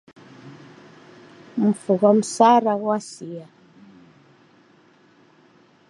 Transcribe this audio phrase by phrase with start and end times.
[1.67, 3.45] Mfu ghwa msara ghwasia